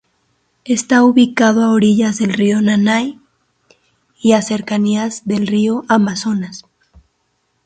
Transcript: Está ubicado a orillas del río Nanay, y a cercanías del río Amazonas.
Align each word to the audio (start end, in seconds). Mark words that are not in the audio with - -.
Está 0.65 1.03
ubicado 1.03 1.61
a 1.63 1.69
orillas 1.69 2.17
del 2.17 2.33
río 2.33 2.59
Nanay, 2.59 3.21
y 4.19 4.31
a 4.31 4.41
cercanías 4.41 5.27
del 5.27 5.45
río 5.45 5.83
Amazonas. 5.89 6.65